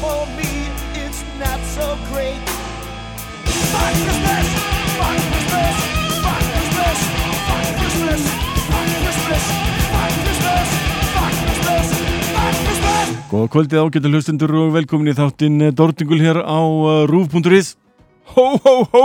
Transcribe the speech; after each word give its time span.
for 0.00 0.26
me, 0.36 0.68
it's 0.94 1.22
not 1.38 1.60
so 1.74 1.98
great. 2.10 2.40
Christmas! 3.44 4.45
Góða 13.36 13.50
kvöldið 13.52 13.82
ágættu 13.84 14.08
hlustundur 14.08 14.52
og 14.56 14.70
velkomin 14.72 15.10
í 15.10 15.12
þáttinn 15.12 15.58
eh, 15.66 15.72
Dortingul 15.76 16.16
hér 16.22 16.38
á 16.40 16.56
uh, 16.56 17.02
rúf.is 17.04 17.74
Hó, 18.32 18.56
hó, 18.64 18.86
hó! 18.88 19.02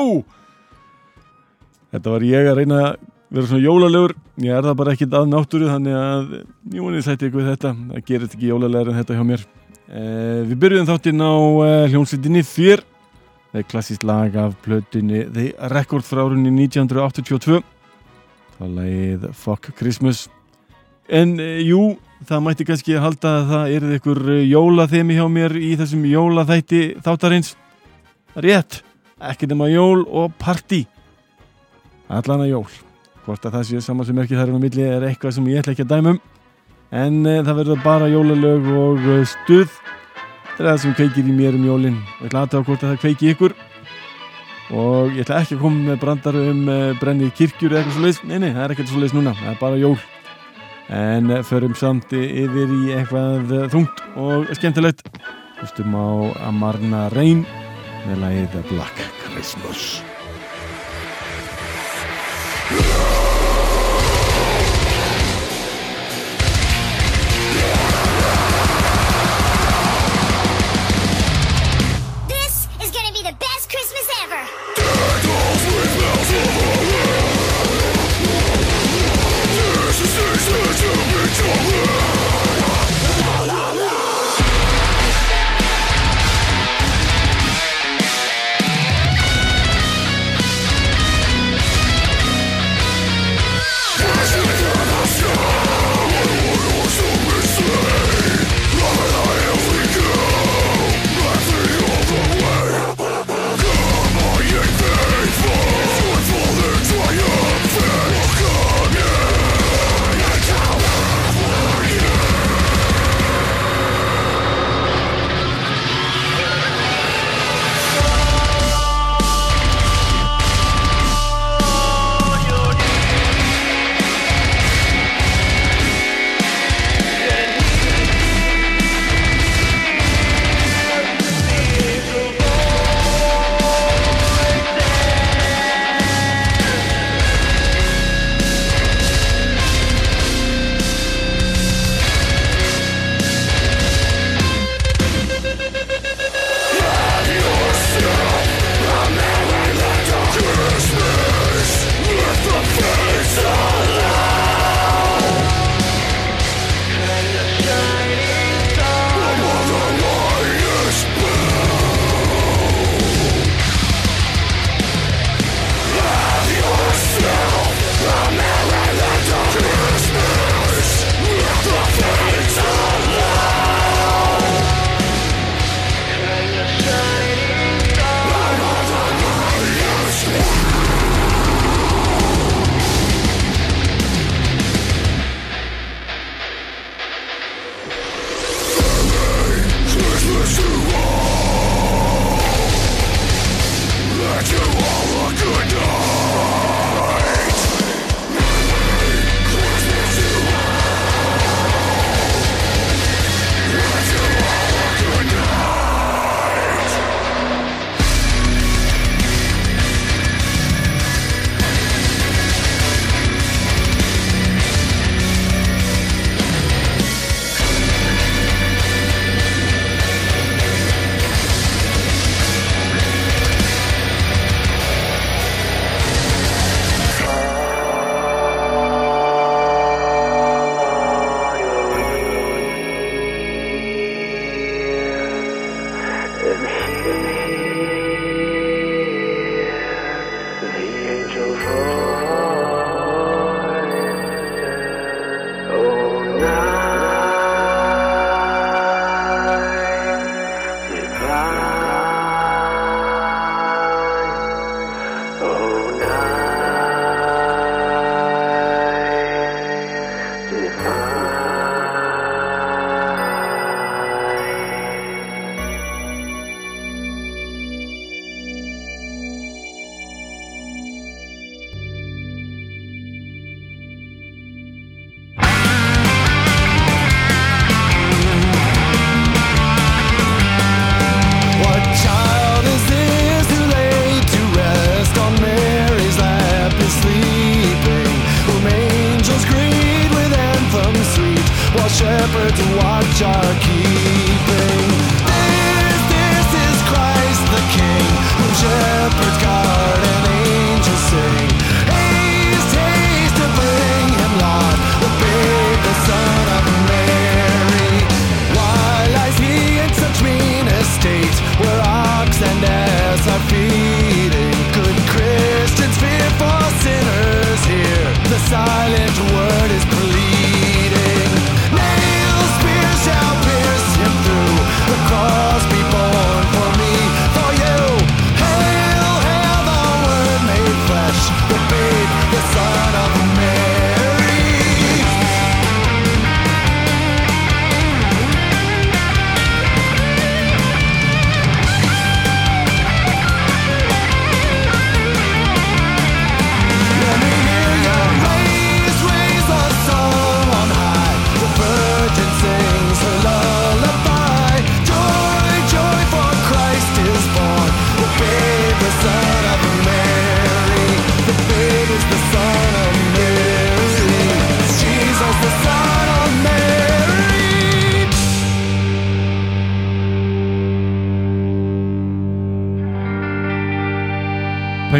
Þetta 1.91 2.13
var 2.13 2.23
ég 2.23 2.45
að 2.47 2.61
reyna 2.61 2.77
að 2.79 3.01
vera 3.27 3.49
svona 3.49 3.65
jólalegur. 3.65 4.13
Ég 4.39 4.53
er 4.55 4.63
það 4.63 4.77
bara 4.79 4.93
ekkit 4.95 5.17
að 5.19 5.27
náttúru 5.33 5.67
þannig 5.67 5.97
að 5.99 6.31
Jónið 6.77 7.03
sætti 7.09 7.27
ykkur 7.27 7.41
við 7.41 7.49
þetta. 7.49 7.71
Það 7.89 8.05
gerist 8.07 8.37
ekki 8.37 8.51
jólalegur 8.53 8.91
en 8.93 8.99
þetta 9.01 9.17
hjá 9.17 9.25
mér. 9.33 9.43
Eh, 9.91 10.39
Við 10.47 10.55
byrjuðum 10.63 10.87
þáttinn 10.93 11.23
á 11.27 11.33
eh, 11.65 11.87
hljómsveitinni 11.91 12.43
Þér 12.47 12.85
Það 13.51 13.59
er 13.59 13.67
klassíst 13.73 14.05
lag 14.07 14.37
af 14.39 14.55
plötunni 14.63 15.25
The 15.27 15.49
Record 15.75 16.07
frá 16.07 16.21
árunni 16.23 16.53
1982 16.69 17.59
Það 18.55 18.63
er 18.69 18.71
lagið 18.79 19.27
Fuck 19.43 19.73
Christmas. 19.75 20.23
En 21.11 21.35
eh, 21.43 21.59
jú, 21.67 21.97
það 22.27 22.43
mætti 22.45 22.65
kannski 22.67 22.99
halda 23.01 23.31
að 23.39 23.51
það 23.51 23.73
erið 23.75 23.93
ykkur 23.97 24.21
jólathemi 24.45 25.17
hjá 25.17 25.25
mér 25.31 25.55
í 25.57 25.71
þessum 25.79 26.03
jólaþætti 26.09 26.81
þáttarins. 27.03 27.55
Rétt, 28.35 28.81
ekki 29.31 29.49
nema 29.49 29.69
jól 29.71 30.05
og 30.05 30.35
party. 30.41 30.83
Allan 32.11 32.45
að 32.45 32.53
jól. 32.53 32.67
Hvort 33.25 33.45
að 33.45 33.57
það 33.57 33.65
séu 33.69 33.81
saman 33.85 34.07
sem 34.07 34.21
ekki 34.21 34.37
þar 34.37 34.51
um 34.51 34.59
að 34.59 34.67
milli 34.67 34.85
er 34.85 35.07
eitthvað 35.07 35.35
sem 35.37 35.49
ég 35.51 35.61
ætla 35.61 35.75
ekki 35.75 35.85
að 35.87 35.95
dæma 35.95 36.13
um. 36.15 36.21
En 36.91 37.19
e, 37.23 37.35
það 37.39 37.59
verður 37.61 37.83
bara 37.85 38.07
jólalög 38.11 38.71
og 38.75 39.03
e, 39.15 39.17
stuð. 39.31 39.75
Það 40.55 40.63
er 40.63 40.69
það 40.69 40.79
sem 40.85 40.95
kveikir 40.99 41.27
í 41.27 41.35
mér 41.35 41.57
um 41.57 41.67
jólinn. 41.69 41.99
Ég 42.19 42.31
ætla 42.31 42.45
aðtöða 42.45 42.67
hvort 42.69 42.85
að 42.85 42.93
það 42.93 43.03
kveiki 43.05 43.35
ykkur. 43.35 43.59
Og 44.71 45.13
ég 45.15 45.25
ætla 45.25 45.43
ekki 45.43 45.57
að 45.57 45.63
koma 45.65 45.85
með 45.91 46.01
brandar 46.03 46.41
um 46.41 46.65
brennið 47.01 47.35
kirkjur 47.39 47.73
eða 47.73 47.81
eitthvað 47.81 47.97
svo 47.97 48.07
leiðis. 48.07 48.23
Nei, 48.27 48.37
nei, 48.39 48.51
það 48.51 48.65
er 48.65 48.75
ekkert 48.75 48.91
svo 48.91 49.03
leiðis 49.03 49.15
núna. 49.17 49.37
Það 49.39 49.53
er 49.53 49.61
bara 49.61 49.79
jól 49.81 49.95
en 50.91 51.31
förum 51.47 51.75
samt 51.77 52.11
yfir 52.13 52.75
í 52.77 52.93
eitthvað 52.97 53.55
þungt 53.73 54.05
og 54.19 54.51
skemmtilegt. 54.59 55.05
Hlustum 55.61 55.95
á 55.95 56.09
Amarna 56.49 57.07
Reyn 57.15 57.45
með 58.07 58.23
lagið 58.25 58.63
Black 58.71 59.05
Christmas 59.25 60.01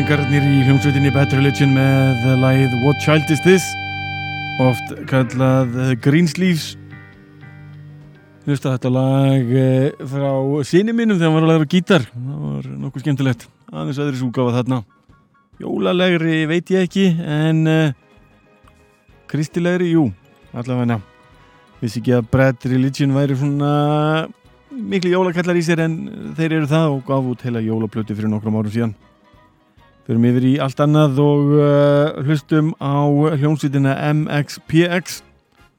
Pengarnir 0.01 0.41
í 0.41 0.61
hljómsveitinni 0.65 1.11
Bad 1.13 1.29
Religion 1.35 1.75
með 1.75 2.23
lagið 2.41 2.71
What 2.81 2.97
Child 3.03 3.29
Is 3.29 3.41
This? 3.45 3.65
Oft 4.63 4.95
kallað 5.05 5.75
eh, 5.77 5.91
Greensleeves 6.01 6.71
Hlusta 8.47 8.71
þetta 8.73 8.89
lag 8.95 9.51
eh, 9.61 9.91
frá 10.09 10.31
sinni 10.65 10.95
mínum 10.97 11.19
þegar 11.19 11.29
hann 11.29 11.35
var 11.37 11.45
að 11.45 11.51
læra 11.51 11.67
gítar. 11.69 12.07
Það 12.15 12.39
var 12.47 12.69
nokkuð 12.81 13.03
skemmtilegt. 13.03 13.45
Aðeins 13.69 13.99
öðru 14.01 14.21
súgáfa 14.23 14.55
þarna. 14.55 14.79
Jólalegri 15.61 16.39
veit 16.49 16.73
ég 16.73 16.87
ekki 16.89 17.05
en 17.21 17.61
uh, 17.69 17.93
kristilegri, 19.29 19.91
jú 19.93 20.07
allavega. 20.49 20.97
Vissi 21.83 22.01
ekki 22.01 22.17
að 22.17 22.25
Bad 22.33 22.67
Religion 22.73 23.13
væri 23.19 23.37
svona 23.37 23.69
miklu 24.73 25.13
jólakallar 25.13 25.61
í 25.61 25.63
sér 25.69 25.85
en 25.85 26.01
þeir 26.41 26.57
eru 26.63 26.73
það 26.73 26.97
og 26.97 27.05
gaf 27.13 27.31
út 27.35 27.45
heila 27.45 27.61
jólaplötu 27.69 28.17
fyrir 28.17 28.33
nokkrum 28.33 28.57
árum 28.57 28.73
síðan 28.73 28.97
Förum 30.07 30.25
yfir 30.25 30.45
í 30.49 30.53
allt 30.63 30.79
annað 30.81 31.19
og 31.21 31.51
uh, 31.57 32.21
hlustum 32.25 32.71
á 32.81 33.05
hljómsveitina 33.37 33.93
MXPX 34.11 35.21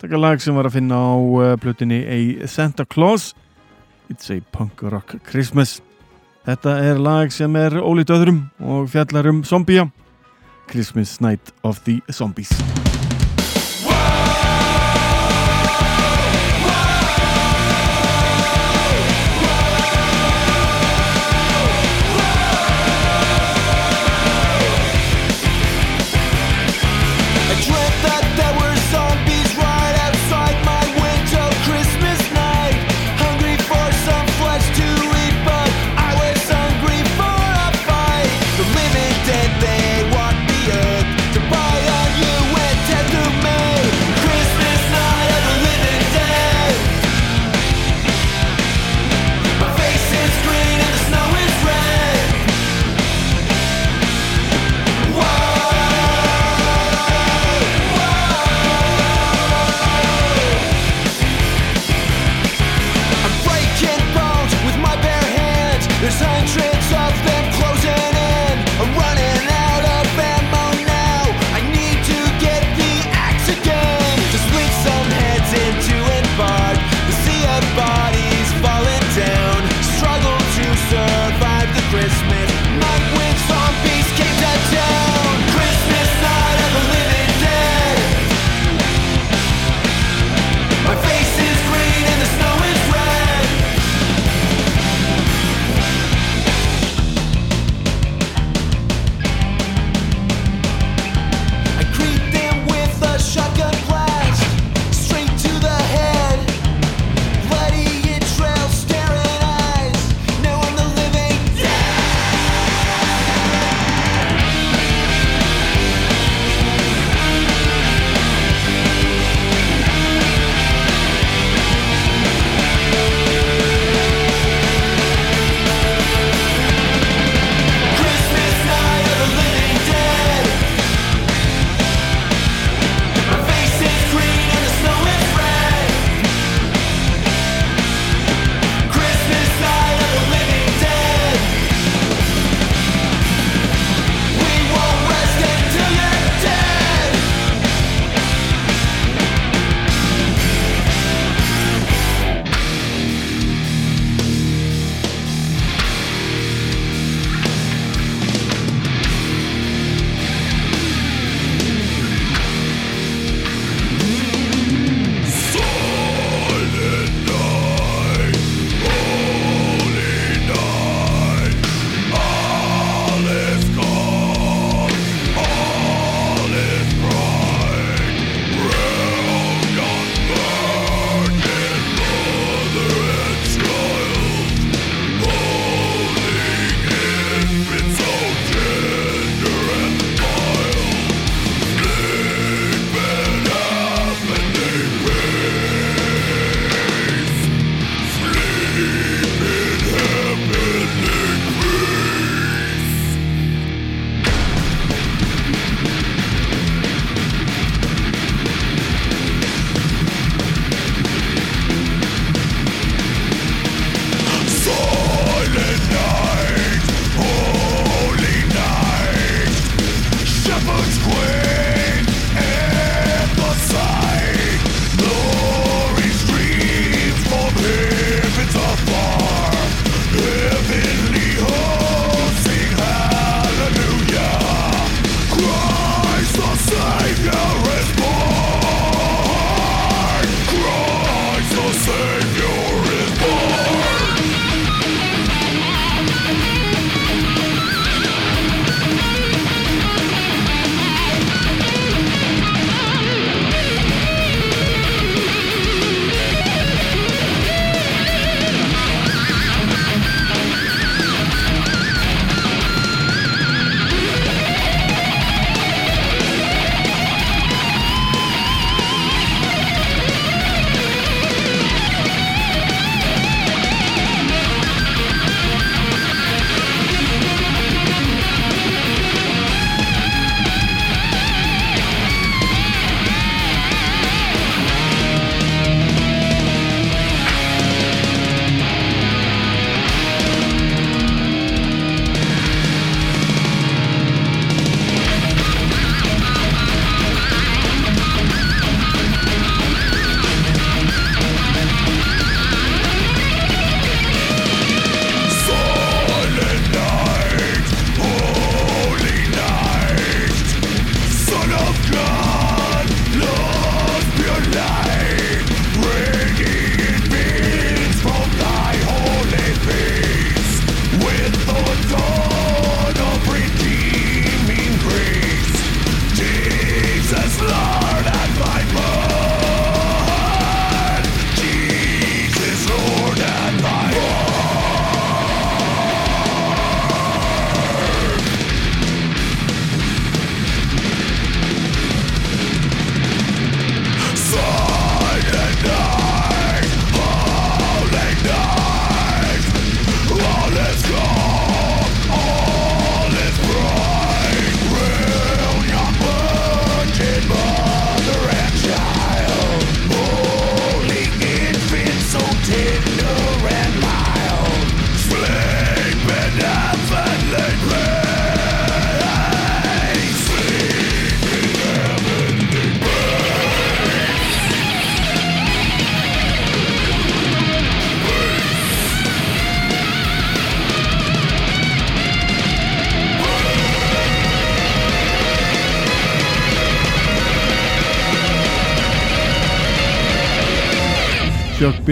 taka 0.03 0.19
lag 0.19 0.41
sem 0.43 0.55
var 0.59 0.67
að 0.67 0.77
finna 0.79 0.99
á 0.99 1.15
uh, 1.15 1.55
plötunni 1.63 2.03
A 2.03 2.49
Santa 2.51 2.85
Claus. 2.85 3.33
It's 4.11 4.31
a 4.35 4.41
Punk 4.55 4.83
Rock 4.83 5.19
Christmas. 5.27 5.81
Þetta 6.47 6.79
er 6.83 7.03
lag 7.03 7.31
sem 7.35 7.55
er 7.57 7.79
ólít 7.79 8.11
öðrum 8.11 8.45
og 8.59 8.91
fjallar 8.91 9.31
um 9.31 9.45
zombia. 9.47 9.87
Christmas 10.71 11.21
Night 11.21 11.53
of 11.63 11.85
the 11.85 12.01
Zombies 12.11 12.51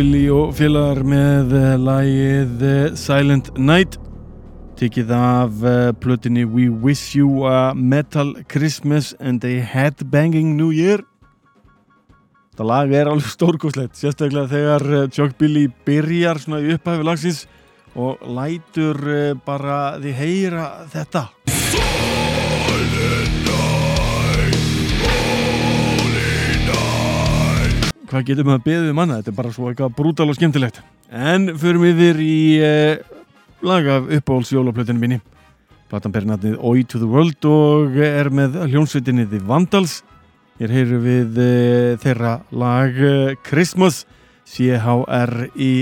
Billy 0.01 0.31
og 0.33 0.55
félagar 0.57 1.03
með 1.05 1.51
eh, 1.59 1.73
lægið 1.77 2.63
eh, 2.65 2.93
Silent 2.97 3.51
Night. 3.61 3.99
Tikið 4.81 5.11
af 5.13 5.65
eh, 5.67 5.91
plötinni 6.01 6.47
We 6.49 6.71
Wish 6.73 7.19
You 7.19 7.43
a 7.45 7.75
Metal 7.77 8.31
Christmas 8.49 9.11
and 9.21 9.45
a 9.45 9.59
Headbanging 9.61 10.55
New 10.57 10.71
Year. 10.73 11.05
Þetta 12.55 12.69
lag 12.71 12.95
er 12.97 13.11
alveg 13.13 13.29
stórkoslegt 13.29 14.01
sérstaklega 14.01 14.49
þegar 14.55 15.13
Chuck 15.13 15.37
Billy 15.37 15.67
byrjar 15.85 16.41
svona 16.41 16.63
í 16.65 16.73
upphæfi 16.79 17.05
lagsins 17.05 17.45
og 17.93 18.25
lætur 18.25 19.05
bara 19.45 19.99
því 20.01 20.17
heyra 20.23 20.71
þetta. 20.95 21.27
hvað 28.11 28.27
getur 28.27 28.45
maður 28.47 28.61
að 28.61 28.67
beðið 28.67 28.91
um 28.91 28.97
manna, 28.99 29.17
þetta 29.21 29.31
er 29.31 29.39
bara 29.39 29.53
svo 29.55 29.65
eitthvað 29.71 29.97
brútal 29.99 30.29
og 30.31 30.37
skemmtilegt. 30.39 30.77
En 31.11 31.43
förum 31.59 31.83
við 31.87 31.97
þér 32.03 32.19
í 32.25 32.41
eh, 32.67 32.95
laga 33.67 33.95
uppáhaldsjólaplötinu 34.19 35.01
minni. 35.01 35.19
Platan 35.91 36.13
per 36.15 36.25
natnið 36.29 36.55
Oi 36.63 36.85
to 36.87 36.99
the 37.03 37.09
World 37.11 37.45
og 37.51 37.99
er 38.07 38.31
með 38.35 38.51
hljónsveitinni 38.71 39.25
The 39.31 39.41
Vandals. 39.47 39.95
Hér 40.61 40.71
heyru 40.77 40.99
við 41.03 41.31
eh, 41.43 41.99
þeirra 42.03 42.33
lag 42.53 42.91
eh, 42.95 43.35
Christmas. 43.47 44.07
C-H-R-I-S-T-M-A-S 44.51 45.81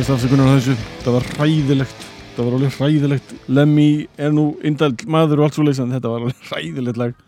Best 0.00 0.14
afsökunar 0.14 0.48
á 0.48 0.56
þessu. 0.56 0.74
Það 1.04 1.12
var 1.12 1.24
hræðilegt. 1.34 2.04
Það 2.32 2.46
var 2.46 2.54
alveg 2.56 2.76
hræðilegt. 2.78 3.32
Lemmy 3.52 3.88
er 4.16 4.30
nú 4.32 4.44
indal 4.64 4.94
maður 5.04 5.42
og 5.42 5.44
allt 5.44 5.58
svo 5.58 5.64
leys 5.66 5.80
en 5.82 5.92
þetta 5.92 6.08
var 6.08 6.22
alveg 6.24 6.38
hræðilegt 6.48 7.00
lag. 7.02 7.18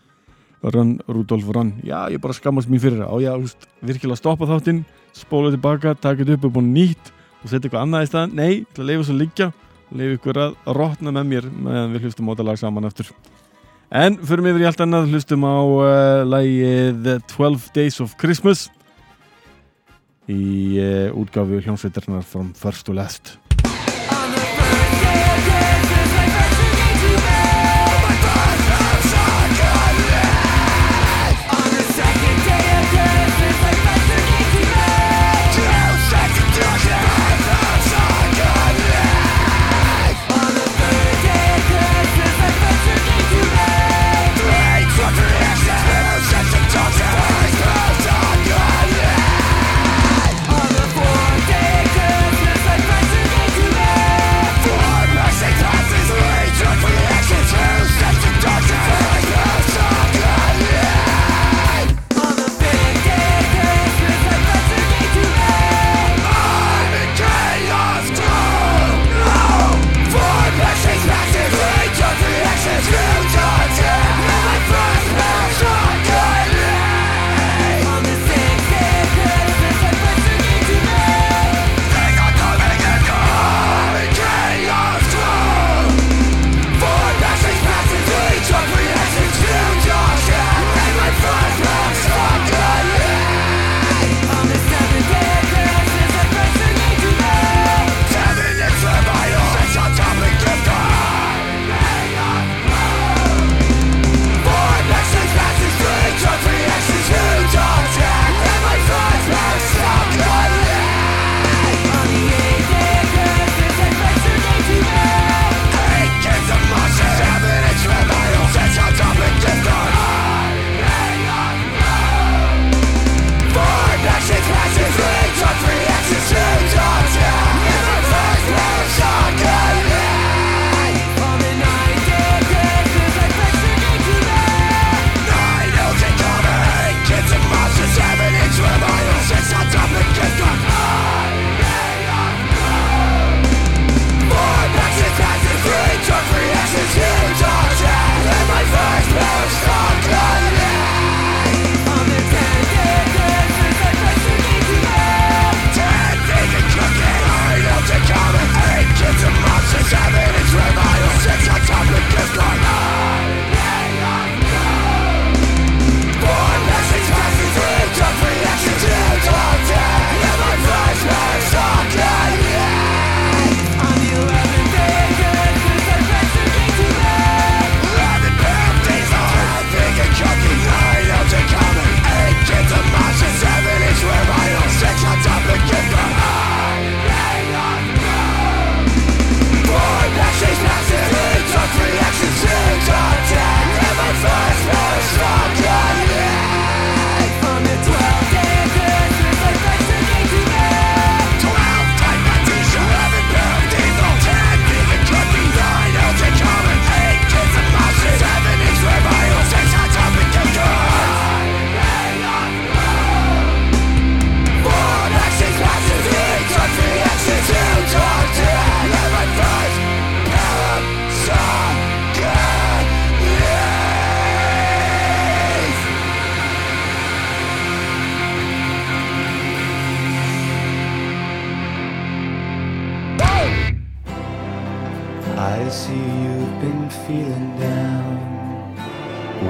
Run, 0.73 0.95
Rudolf, 1.05 1.51
run. 1.53 1.69
Já, 1.85 1.99
ég 2.09 2.23
bara 2.23 2.33
skammast 2.33 2.71
mér 2.73 2.81
fyrir 2.81 3.03
það. 3.03 3.13
Á 3.13 3.15
ég 3.21 3.29
að 3.29 3.85
virkilega 3.91 4.17
stoppa 4.17 4.49
þáttinn 4.49 4.81
Spóla 5.13 5.53
tilbaka, 5.53 5.93
taka 5.93 6.23
þetta 6.23 6.39
upp 6.39 6.49
upp 6.49 6.59
og 6.63 6.65
nýtt 6.65 7.13
og 7.13 7.45
setja 7.51 7.67
eitthvað 7.67 7.83
annað 7.83 8.07
í 8.07 8.09
staðan 8.09 8.35
Nei, 8.41 8.49
ég 8.49 8.65
ætla 8.65 8.87
að 8.87 8.89
leifa 8.89 9.05
svo 9.05 9.17
liggja. 9.21 9.51
Leifa 9.93 10.17
ykkur 10.17 10.43
að 10.47 10.59
rotna 10.79 11.13
með 11.13 11.29
mér 11.29 11.49
meðan 11.53 11.93
við 11.93 12.07
hlustum 12.07 12.25
á 12.25 12.31
þetta 12.33 12.49
lag 12.49 12.63
saman 12.63 12.89
eftir 12.89 13.13
En 13.93 14.17
förum 14.25 14.49
yfir 14.49 14.65
í 14.65 14.71
allt 14.71 14.81
annað. 14.81 15.13
Hlustum 15.13 15.45
á 15.45 15.61
uh, 15.61 16.23
lagið 16.25 17.19
12 17.37 17.69
Days 17.77 18.01
of 18.01 18.17
Christmas 18.17 18.71
í 20.31 20.79
uh, 20.79 21.19
útgáfu 21.19 21.59
hljómsveitarnar 21.59 22.23
from 22.23 22.53
first 22.55 22.85
to 22.87 22.93
last 22.95 23.37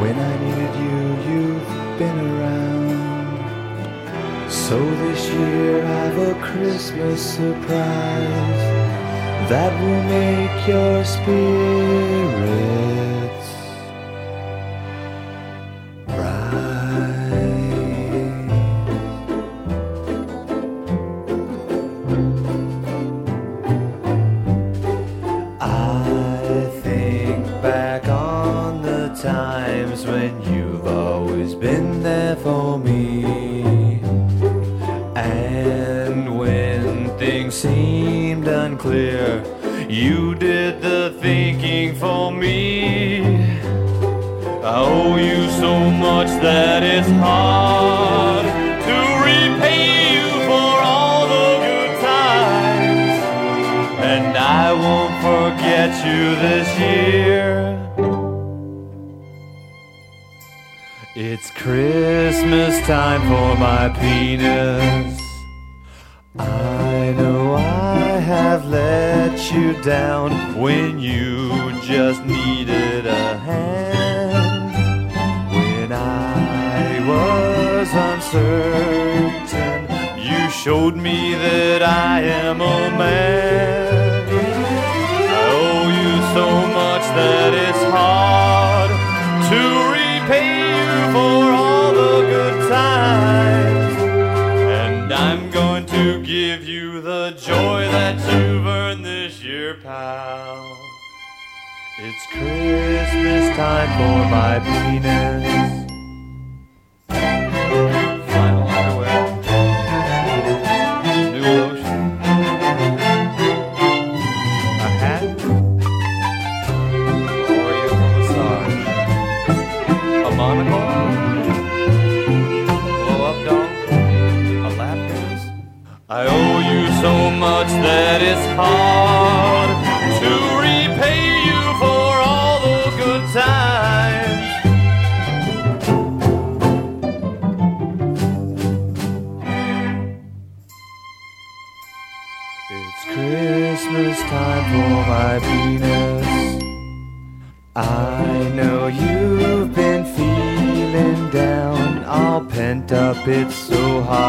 When 0.02 0.16
I 0.32 0.34
needed 0.46 0.74
you, 0.86 0.98
you've 1.28 1.72
been 2.00 2.20
around. 2.32 3.38
So 4.52 4.78
this 4.78 5.30
year 5.30 5.86
I've 5.86 6.18
a 6.18 6.36
Christmas 6.42 7.22
surprise 7.36 8.64
that 9.50 9.72
will 9.82 10.04
make 10.04 10.68
your 10.68 11.04
spirit. 11.06 13.03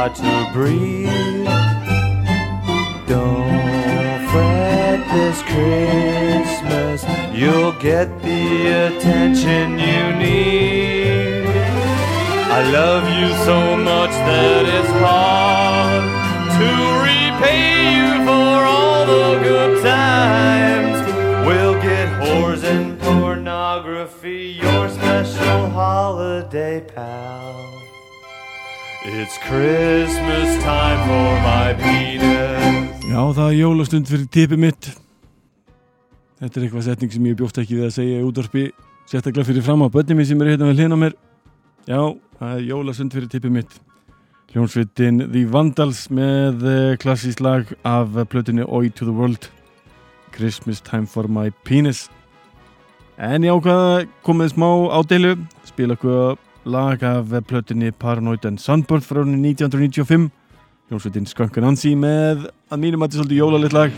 to 0.08 0.50
breathe. 0.52 1.03
Já, 33.04 33.20
það 33.34 33.46
er 33.48 33.58
jólastund 33.58 34.08
fyrir 34.10 34.26
tipi 34.32 34.58
mitt. 34.58 34.90
Þetta 36.40 36.58
er 36.58 36.66
eitthvað 36.66 36.88
setning 36.88 37.12
sem 37.14 37.30
ég 37.30 37.38
bjóft 37.38 37.60
ekki 37.62 37.78
við 37.78 37.88
að 37.88 37.96
segja 37.98 38.20
í 38.20 38.26
útvarpi 38.26 38.64
Settaklega 39.04 39.44
fyrir 39.44 39.64
fram 39.64 39.82
á 39.84 39.92
börnimi 39.92 40.24
sem 40.24 40.40
er 40.40 40.54
hérna 40.54 40.70
við 40.70 40.78
hlina 40.80 40.96
mér. 40.96 41.12
Já, 41.84 42.00
það 42.38 42.52
er 42.54 42.62
jólastund 42.70 43.12
fyrir 43.12 43.28
tipi 43.28 43.50
mitt. 43.52 43.74
Hljónsvitin 44.54 45.26
The 45.26 45.42
Vandals 45.52 46.06
með 46.14 46.64
eh, 46.70 46.94
klassís 47.02 47.36
lag 47.42 47.68
af 47.84 48.16
plötinu 48.32 48.64
Oi 48.64 48.88
to 48.88 49.04
the 49.04 49.12
World. 49.12 49.50
Christmas 50.32 50.80
Time 50.80 51.06
for 51.06 51.28
My 51.28 51.52
Penis. 51.68 52.08
En 53.20 53.44
ég 53.44 53.52
ákvaða 53.52 54.06
komið 54.24 54.54
smá 54.54 54.70
ádeilu. 54.96 55.36
Spila 55.68 55.98
okkur 55.98 56.40
lag 56.64 57.02
af 57.02 57.32
plötinni 57.46 57.92
Paranoid 57.92 58.44
and 58.44 58.58
Sunburn 58.58 59.02
frá 59.04 59.20
1995 59.22 60.30
hljómsveitin 60.88 61.26
Skunkin 61.28 61.64
Ansi 61.64 61.94
með 61.96 62.44
að 62.68 62.82
mínum 62.82 63.04
að 63.04 63.08
þetta 63.08 63.16
er 63.16 63.22
svolítið 63.22 63.40
jólalitt 63.40 63.76
lag. 63.76 63.96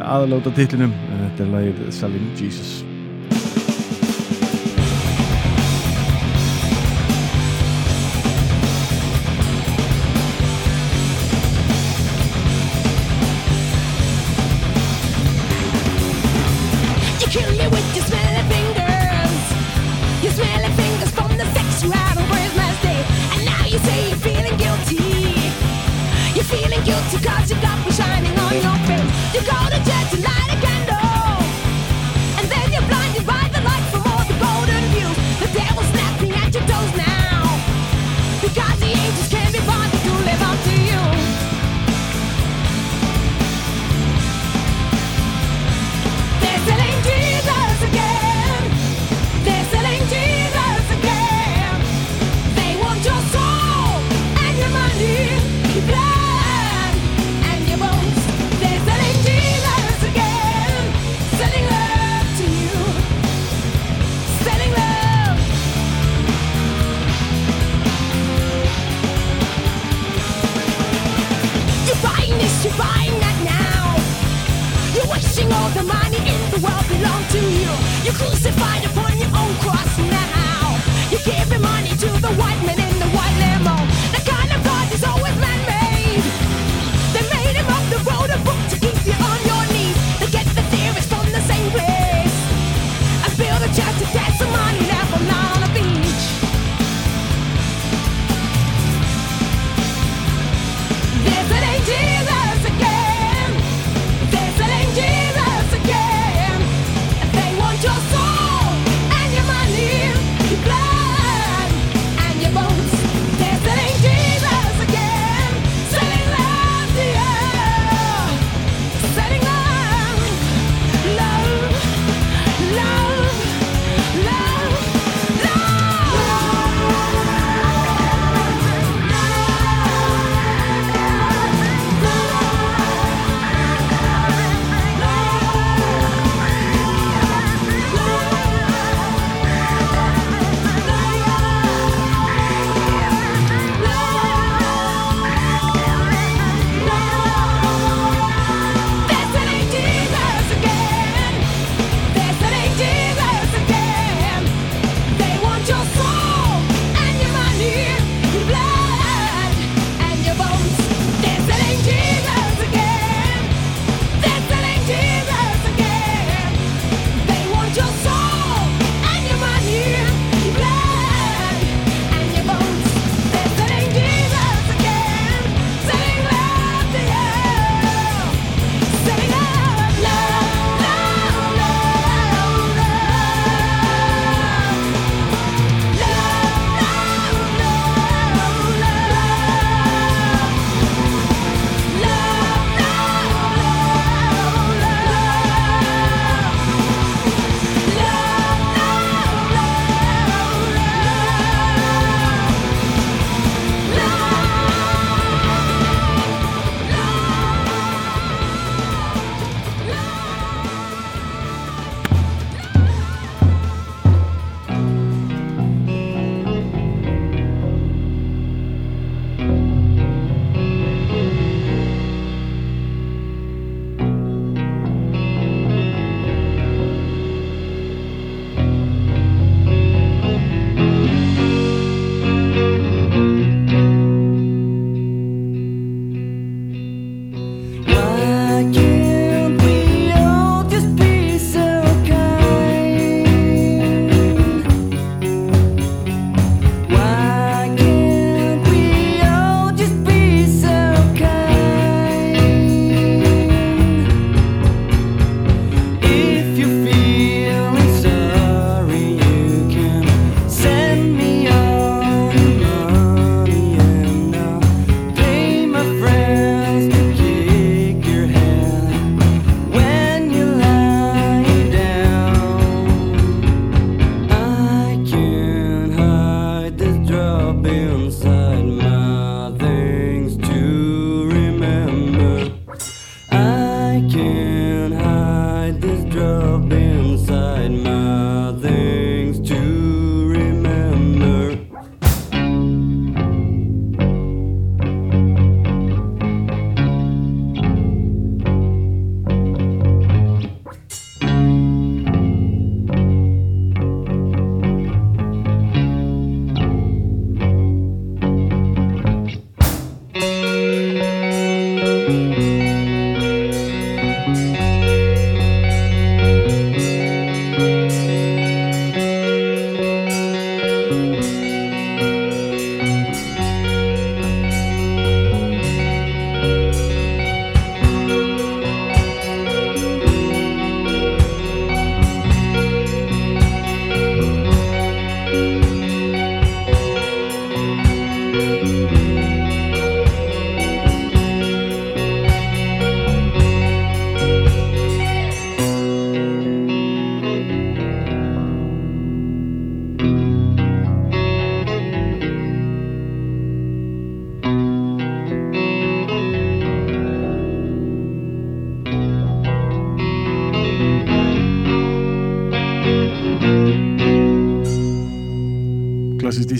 Aðaláta 0.00 0.54
tillinum 0.56 0.96
en 0.96 1.20
eh, 1.20 1.28
þetta 1.28 1.46
er 1.46 1.54
lagið 1.58 1.86
Selling 2.00 2.34
Jesus. 2.40 2.93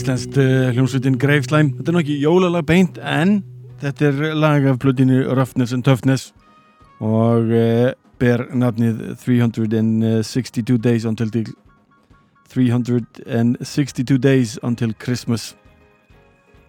Uh, 0.05 0.71
hljómsveitin 0.75 1.17
Greifslæm 1.17 1.71
þetta 1.79 1.91
er 1.91 1.97
nokkið 1.97 2.25
jólalag 2.27 2.65
beint 2.69 2.99
en 3.01 3.39
þetta 3.81 4.09
er 4.11 4.35
lag 4.37 4.67
af 4.69 4.81
plötinu 4.83 5.23
Roughness 5.31 5.73
and 5.73 5.85
Toughness 5.87 6.35
og 7.01 7.49
uh, 7.49 7.93
ber 8.21 8.45
nafnið 8.53 9.15
362 9.23 10.77
Days 10.85 11.07
Until 11.09 11.31
the 11.33 11.45
362 12.53 14.19
Days 14.19 14.59
Until 14.63 14.93
Christmas. 15.01 15.55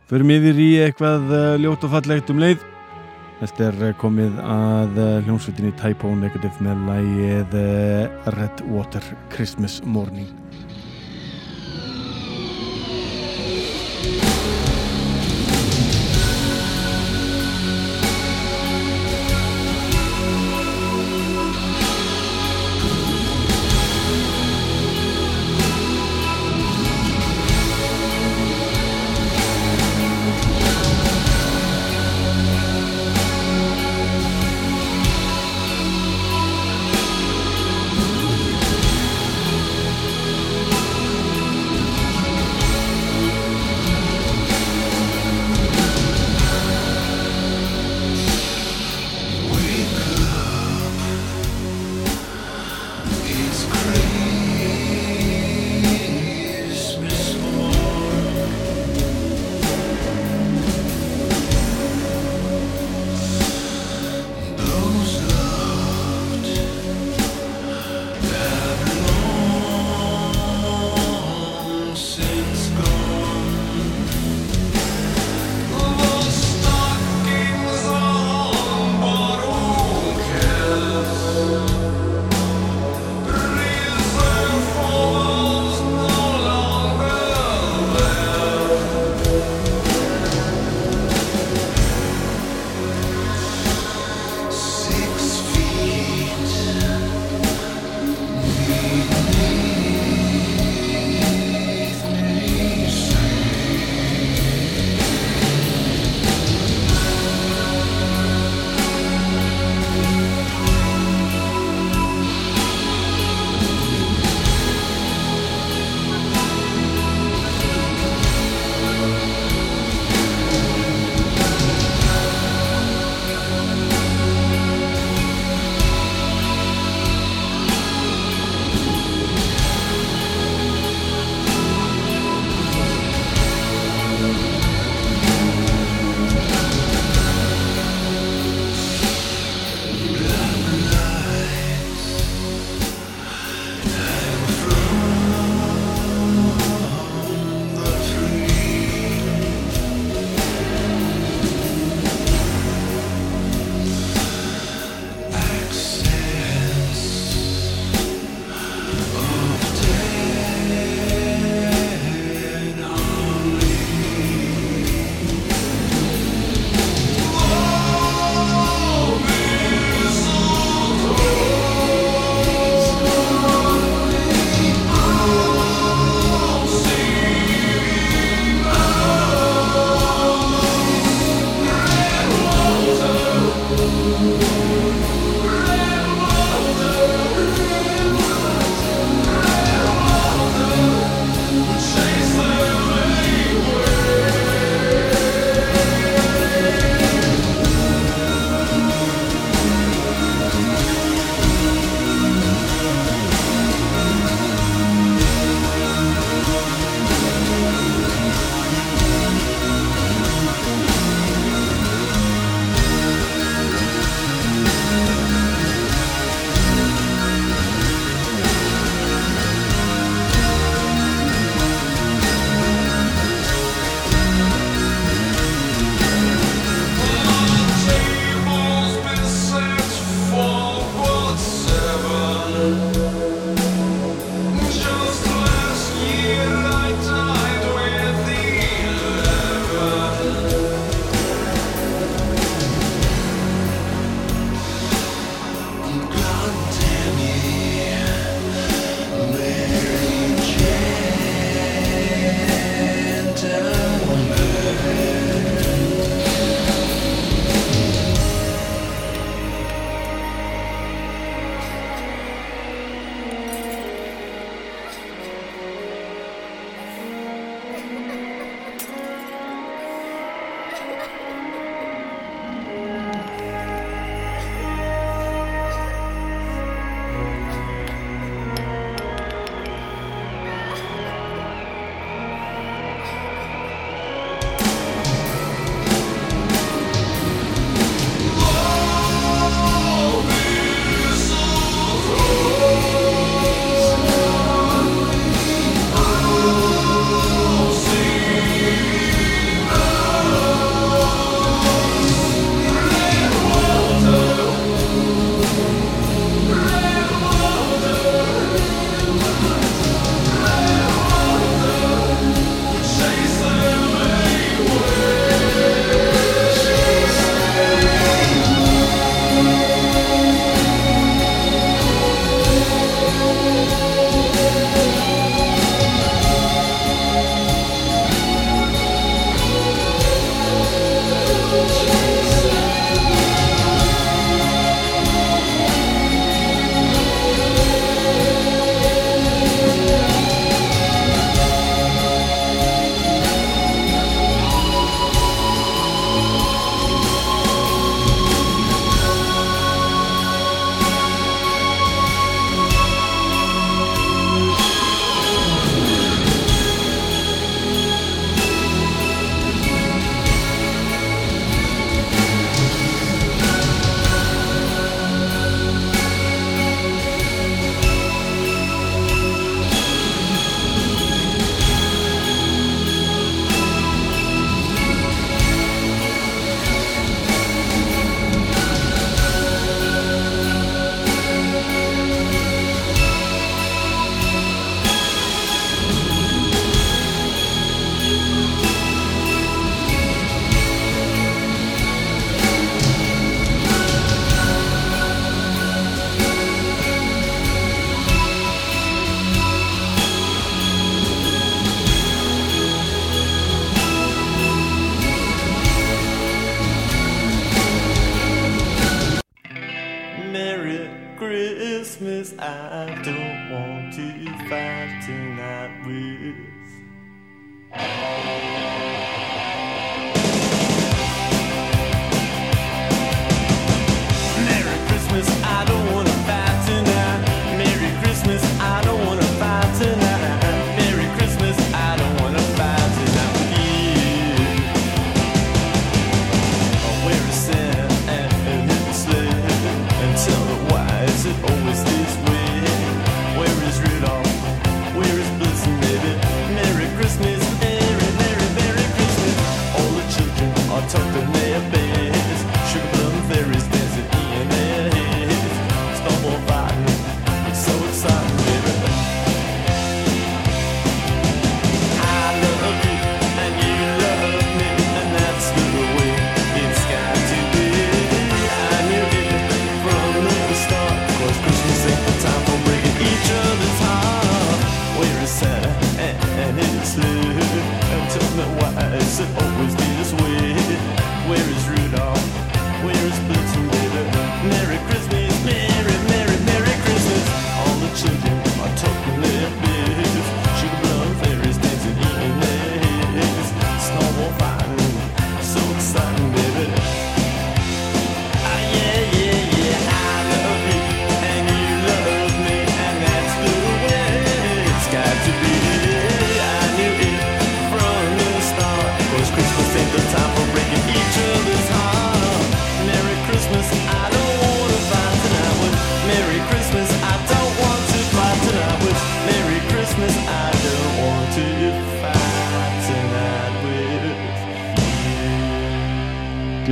Förum 0.08 0.32
yfir 0.32 0.56
í 0.56 0.70
eitthvað 0.86 1.28
uh, 1.30 1.44
ljótt 1.60 1.84
og 1.84 1.94
fallegt 1.98 2.32
um 2.32 2.40
leið. 2.40 2.64
Þetta 3.42 3.68
er 3.68 4.00
komið 4.00 4.40
að 4.48 5.04
hljómsveitinni 5.28 5.76
Typo 5.82 6.16
Negative 6.16 6.56
með 6.64 6.88
lægið 6.88 7.60
uh, 7.60 8.34
Red 8.40 8.66
Water 8.72 9.14
Christmas 9.36 9.82
Morning 9.84 10.45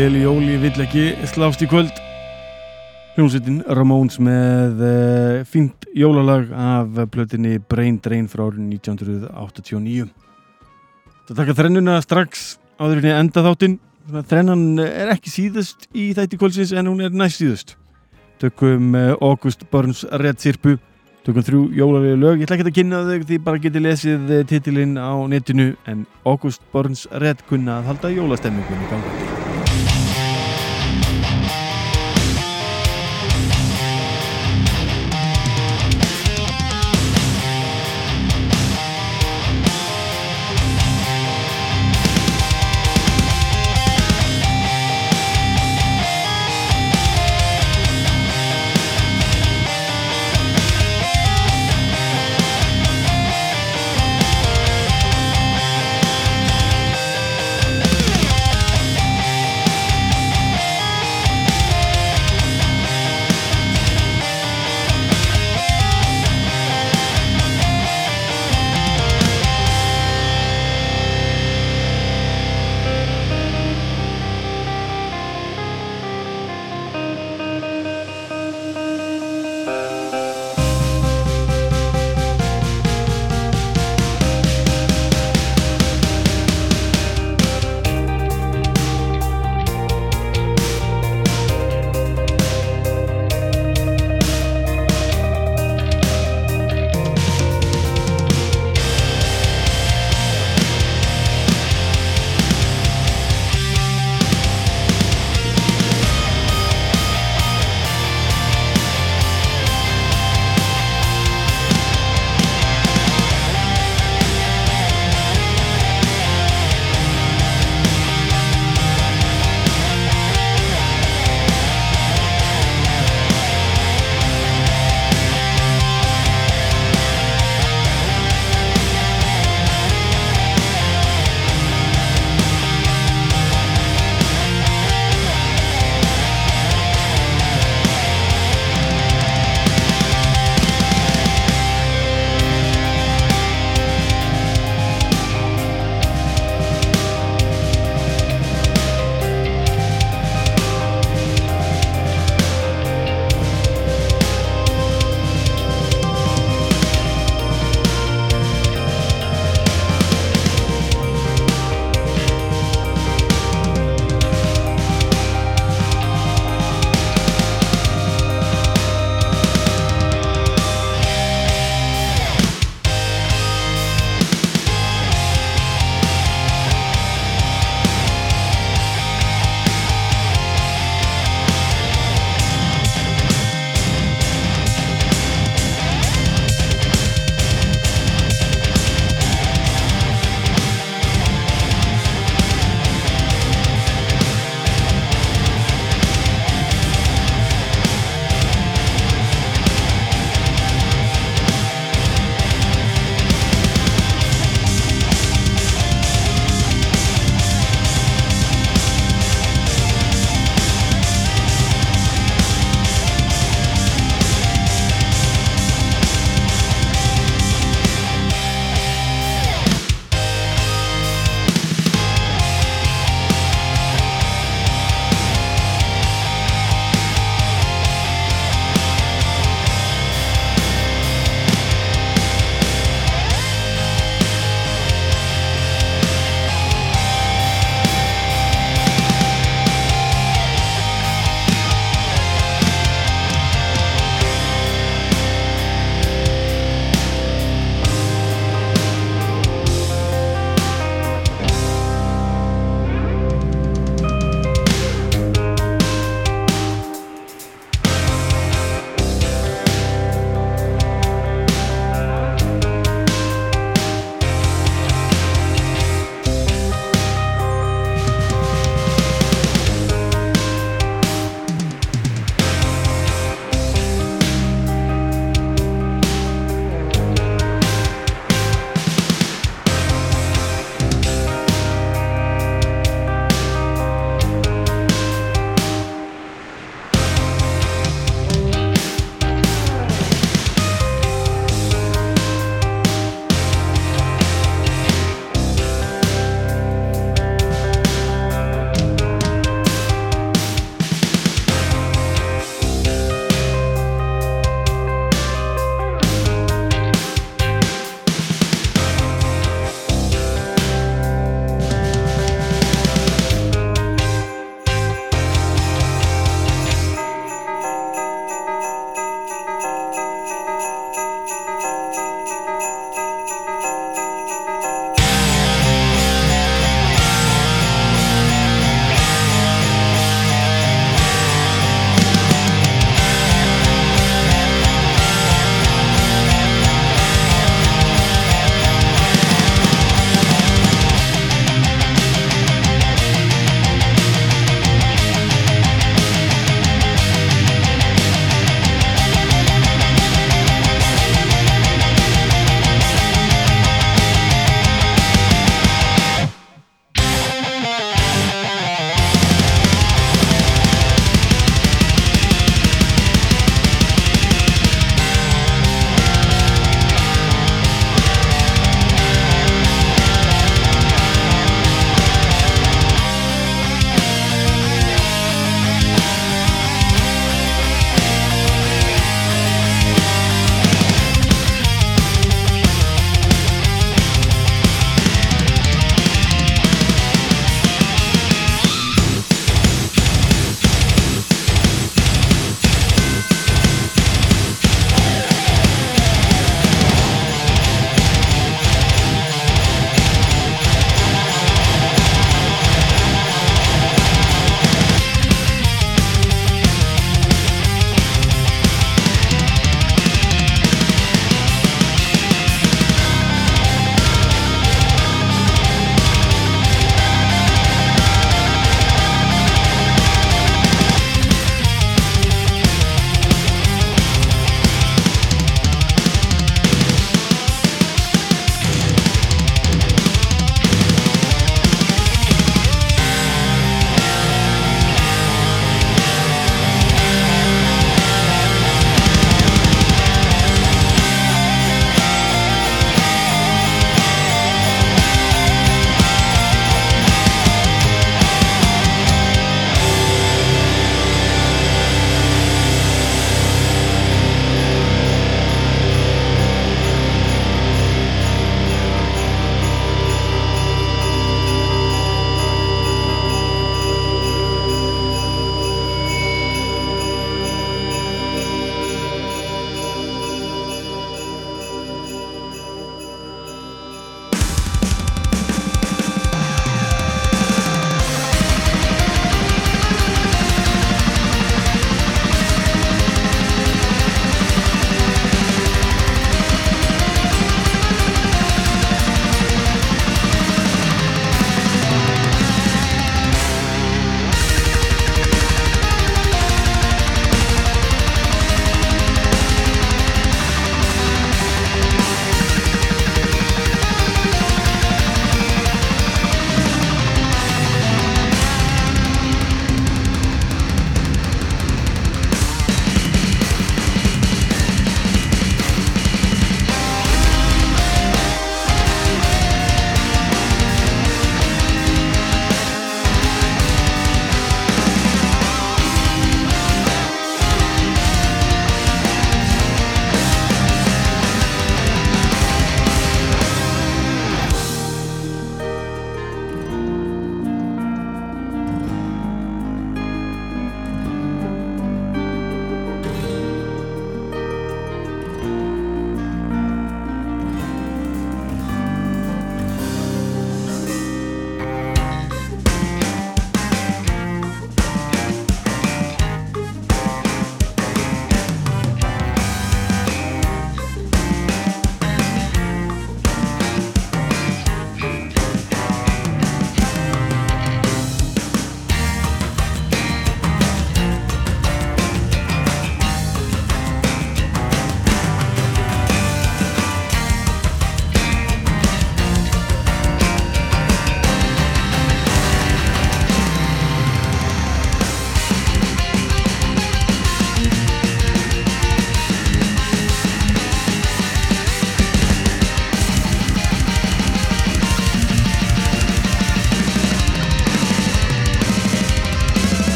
vel 0.00 0.16
Jóli 0.16 0.54
vill 0.56 0.80
ekki 0.80 1.02
slást 1.28 1.60
í 1.60 1.66
kvöld. 1.68 1.92
Hljómsveitin 3.18 3.58
Ramóns 3.68 4.16
með 4.22 4.78
uh, 4.80 5.40
fínt 5.44 5.84
jólalag 5.92 6.48
af 6.56 6.94
plötinni 7.12 7.58
Brain 7.68 7.98
Drain 8.00 8.28
frá 8.30 8.46
árið 8.46 8.62
1989 8.78 10.06
Það 11.28 11.40
taka 11.42 11.56
þrennuna 11.58 11.98
strax 12.00 12.46
áðurinni 12.80 13.12
enda 13.12 13.42
þáttinn. 13.44 13.76
Þrennan 14.30 14.80
er 14.86 15.12
ekki 15.12 15.34
síðust 15.34 15.84
í 15.92 16.10
þætti 16.16 16.38
kvöldsins 16.40 16.72
en 16.72 16.88
hún 16.88 17.04
er 17.04 17.12
næst 17.12 17.42
síðust 17.42 17.76
tökum 18.40 18.94
eh, 18.96 19.12
August 19.20 19.66
Burns 19.68 20.06
Red 20.22 20.40
Sirpu. 20.40 20.78
Tökum 21.26 21.44
þrjú 21.44 21.66
jólavegi 21.76 22.16
lög. 22.22 22.40
Ég 22.40 22.48
ætla 22.48 22.56
ekki 22.56 22.70
að 22.70 22.78
kynna 22.78 23.02
þau 23.04 23.28
því 23.28 23.42
bara 23.50 23.60
geti 23.66 23.84
lesið 23.84 24.32
eh, 24.38 24.46
titilinn 24.48 24.96
á 24.96 25.12
netinu 25.28 25.74
en 25.84 26.06
August 26.24 26.64
Burns 26.72 27.04
Red 27.20 27.44
kunna 27.52 27.82
að 27.82 27.92
halda 27.92 28.14
jólastemmingunni 28.16 28.88
gangið 28.94 29.39
Thank 29.70 30.04
you. 30.04 30.09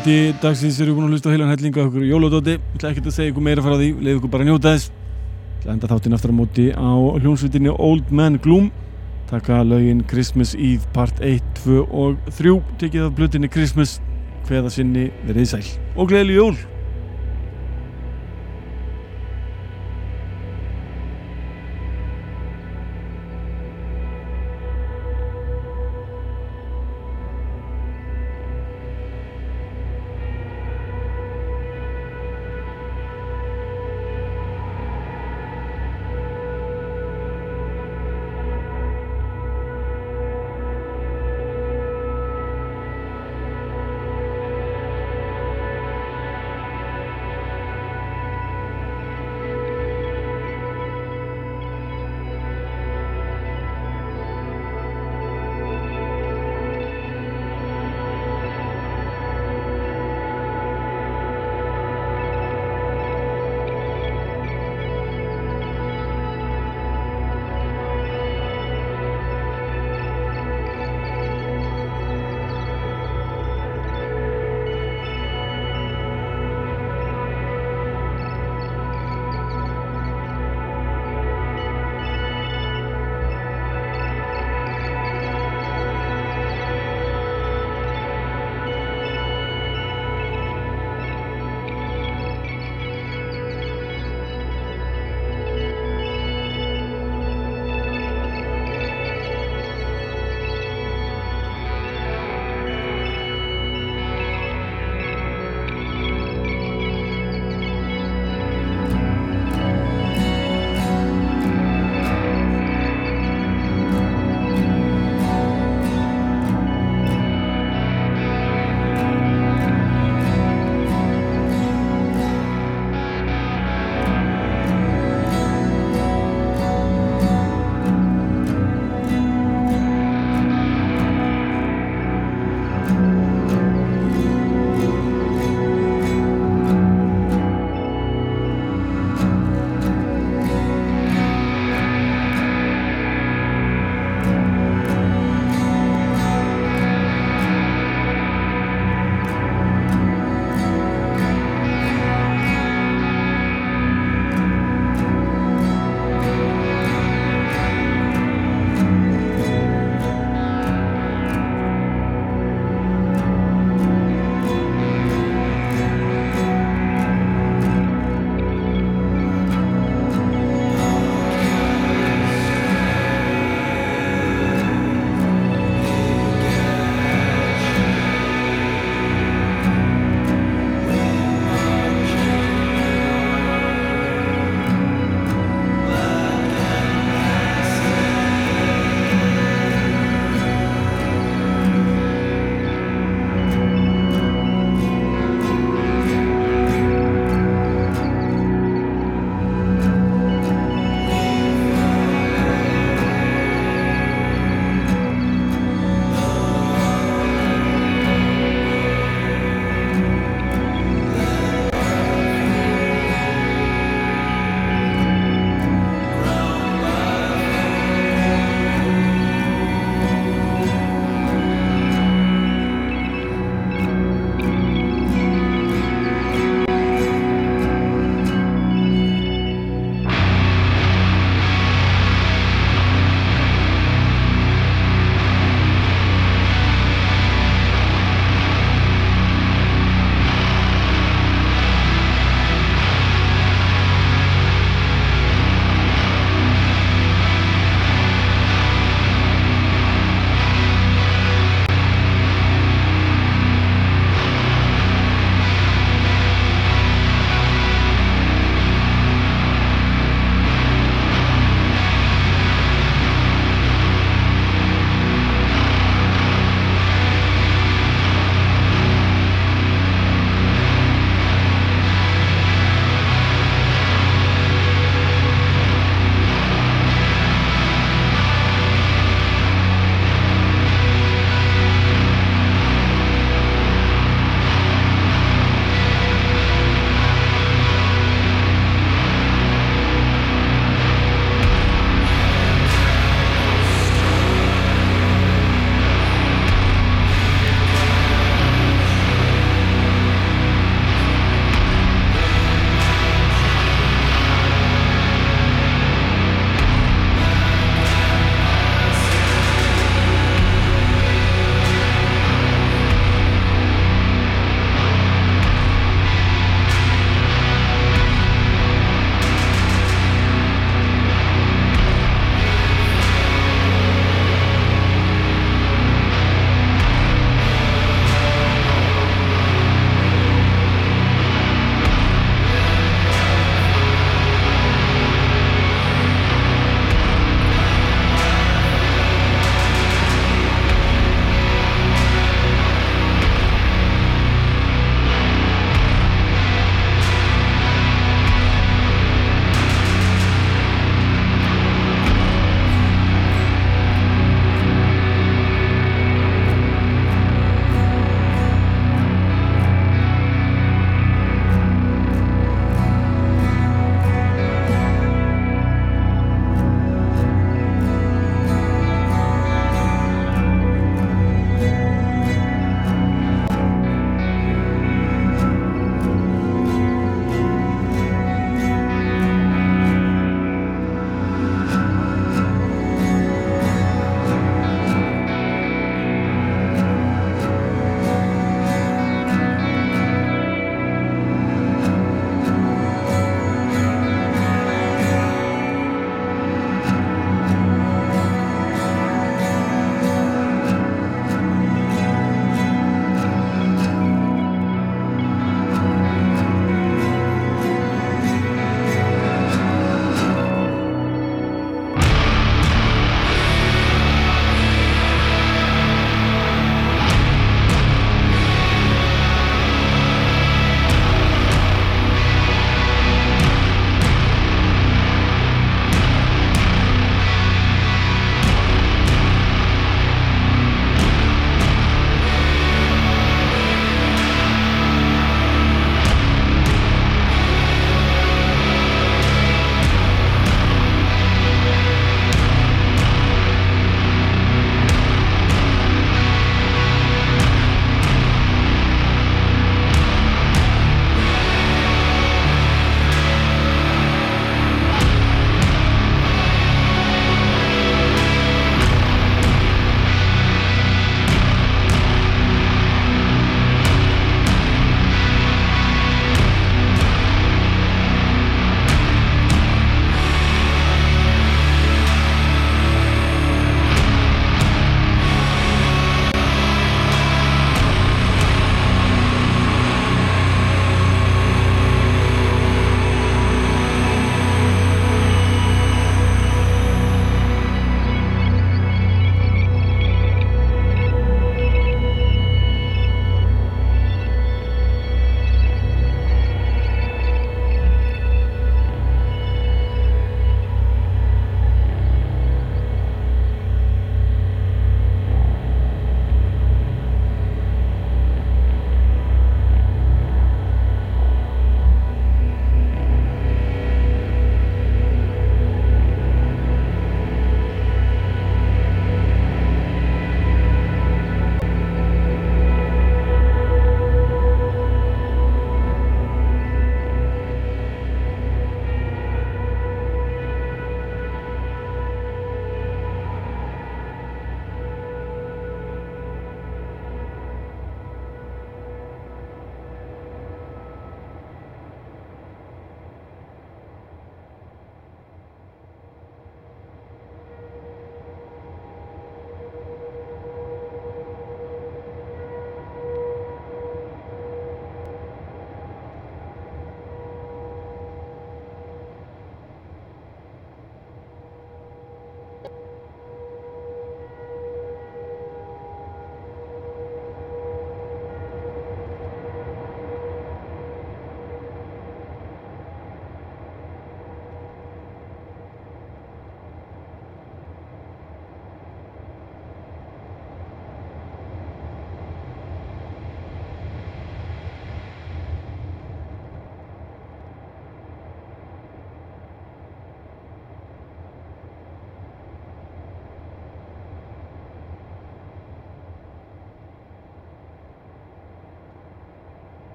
Þætti 0.00 0.40
dagsins 0.40 0.78
eru 0.80 0.94
búin 0.96 1.10
að 1.10 1.16
hlusta 1.16 1.32
heilan 1.32 1.50
hellinga 1.50 1.82
okkur. 1.82 2.04
Jólódóti, 2.08 2.54
ég 2.56 2.76
ætla 2.78 2.92
ekki 2.94 3.02
að 3.04 3.12
segja 3.12 3.32
ykkur 3.34 3.44
meira 3.44 3.64
frá 3.64 3.74
því, 3.74 3.88
leið 4.00 4.16
ykkur 4.16 4.32
bara 4.32 4.46
njóta 4.48 4.72
þess. 4.72 4.88
Ég 4.88 5.58
ætla 5.60 5.74
enda 5.74 5.90
þáttinn 5.90 6.16
aftur 6.16 6.32
á 6.32 6.36
móti 6.38 6.66
á 6.72 6.88
hljónsvitinni 7.20 7.74
Old 7.74 8.08
Man 8.08 8.38
Gloom. 8.40 8.70
Taka 9.28 9.60
lögin 9.60 10.00
Christmas 10.08 10.54
Eve 10.56 10.88
part 10.94 11.20
1, 11.20 11.44
2 11.66 11.84
og 11.84 12.16
3 12.32 12.56
tekið 12.80 13.10
af 13.10 13.14
blutinni 13.18 13.52
Christmas. 13.52 13.98
Hveða 14.48 14.72
sinni 14.72 15.10
verið 15.28 15.52
sæl. 15.52 15.66
Og 15.96 16.08
gleðileg 16.08 16.40
jól 16.40 16.56